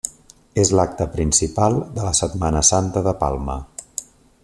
[0.63, 3.63] És l'acte principal de la Setmana Santa de Palma.